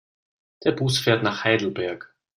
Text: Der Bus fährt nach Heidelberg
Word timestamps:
Der 0.63 0.71
Bus 0.71 0.97
fährt 0.97 1.21
nach 1.21 1.43
Heidelberg 1.43 2.11